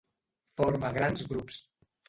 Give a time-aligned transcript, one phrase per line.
[0.59, 1.63] Forma grans grups.